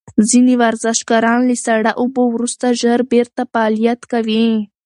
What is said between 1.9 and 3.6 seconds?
اوبو وروسته ژر بیرته